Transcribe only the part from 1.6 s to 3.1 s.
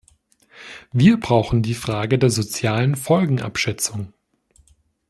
die Frage der sozialen